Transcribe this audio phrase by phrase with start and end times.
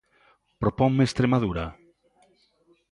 [0.61, 1.65] ¿Proponme Estremadura?